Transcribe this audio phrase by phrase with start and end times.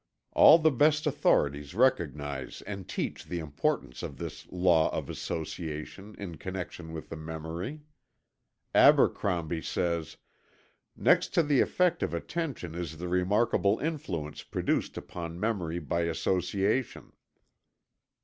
[0.33, 6.37] All the best authorities recognize and teach the importance of this law of association, in
[6.37, 7.81] connection with the memory.
[8.73, 10.17] Abercrombie says:
[10.97, 17.11] "Next to the effect of attention is the remarkable influence produced upon memory by association."